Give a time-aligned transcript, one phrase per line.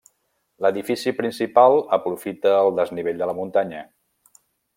[0.65, 3.85] L'edifici principal aprofita el desnivell de la muntanya.